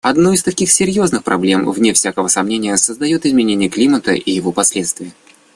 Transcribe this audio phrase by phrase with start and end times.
[0.03, 5.11] Одну из таких серьезных проблем, вне всякого сомнения, создает изменение климата и его последствия.